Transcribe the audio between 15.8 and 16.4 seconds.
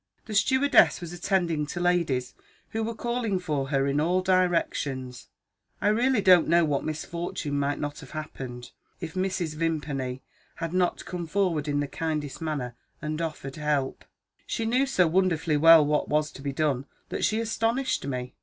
what was